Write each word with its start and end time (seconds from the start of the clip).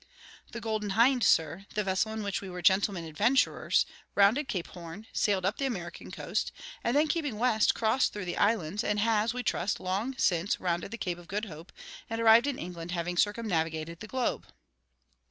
"The 0.51 0.59
Golden 0.59 0.89
Hind, 0.97 1.23
sir, 1.23 1.67
the 1.75 1.83
vessel 1.83 2.11
in 2.11 2.23
which 2.23 2.41
we 2.41 2.49
were 2.49 2.63
gentlemen 2.63 3.05
adventurers, 3.05 3.85
rounded 4.15 4.47
Cape 4.47 4.65
Horn, 4.69 5.05
sailed 5.13 5.45
up 5.45 5.57
the 5.59 5.67
American 5.67 6.09
coast, 6.09 6.51
and 6.83 6.97
then, 6.97 7.05
keeping 7.07 7.37
west, 7.37 7.75
crossed 7.75 8.11
through 8.11 8.25
the 8.25 8.39
islands; 8.39 8.83
and 8.83 8.97
has, 8.99 9.31
we 9.35 9.43
trust, 9.43 9.79
long 9.79 10.17
since 10.17 10.59
rounded 10.59 10.89
the 10.89 10.97
Cape 10.97 11.19
of 11.19 11.27
Good 11.27 11.45
Hope 11.45 11.71
and 12.09 12.19
arrived 12.19 12.47
in 12.47 12.57
England, 12.57 12.89
having 12.89 13.15
circumnavigated 13.15 13.99
the 13.99 14.07
globe." 14.07 14.47